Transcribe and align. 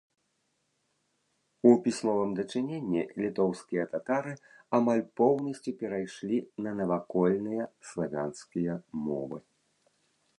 У 1.71 1.73
пісьмовым 1.87 2.31
дачыненні 2.39 3.03
літоўскія 3.23 3.83
татары 3.91 4.33
амаль 4.77 5.03
поўнасцю 5.21 5.75
перайшлі 5.83 6.37
на 6.69 6.73
навакольныя 6.81 7.63
славянскія 7.91 8.81
мовы. 9.07 9.37